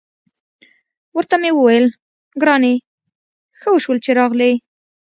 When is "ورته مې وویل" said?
1.15-1.85